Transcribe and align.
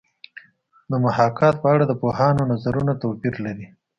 د 0.91 0.93
محاکات 1.05 1.55
په 1.59 1.67
اړه 1.73 1.85
د 1.87 1.93
پوهانو 2.01 2.49
نظرونه 2.51 2.93
توپیر 3.03 3.33
لري 3.45 3.65